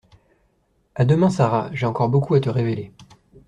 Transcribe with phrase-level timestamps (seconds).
[0.95, 2.91] À demain, Sara, j’ai encore beaucoup à te révéler.